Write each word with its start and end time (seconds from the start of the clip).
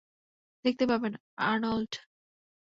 দেখতে 0.65 0.83
পাবেন 0.87 1.13
আর্নল্ড। 1.41 1.91